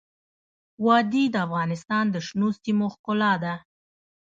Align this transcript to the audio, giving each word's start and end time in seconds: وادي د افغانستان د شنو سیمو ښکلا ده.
وادي 0.85 1.23
د 1.33 1.35
افغانستان 1.45 2.05
د 2.11 2.15
شنو 2.27 2.49
سیمو 2.61 2.87
ښکلا 2.93 3.33
ده. 3.43 3.53